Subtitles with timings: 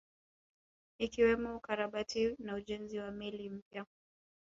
[1.05, 3.83] Ikiwemo ukarabati na ujenzi wa meli mpya